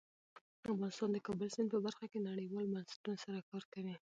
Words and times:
افغانستان 0.73 1.09
د 1.11 1.13
د 1.15 1.17
کابل 1.27 1.47
سیند 1.55 1.69
په 1.73 1.79
برخه 1.85 2.05
کې 2.11 2.25
نړیوالو 2.29 2.71
بنسټونو 2.73 3.15
سره 3.23 3.39
کار 3.49 3.63
کوي. 3.73 3.95